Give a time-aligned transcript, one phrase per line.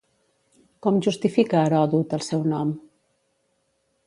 [0.85, 2.73] Com justifica Heròdot el seu nom?